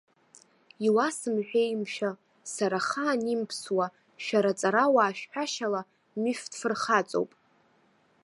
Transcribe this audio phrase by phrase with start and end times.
[0.85, 2.11] Иуасымҳәеи, мшәа,
[2.53, 3.87] сара ахаан имԥсуа,
[4.23, 5.81] шәара аҵарауаа шәҳәашьала,
[6.21, 7.31] мифтә фырхаҵоуп.